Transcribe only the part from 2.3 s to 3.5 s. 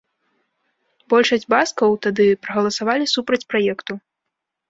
прагаласавалі супраць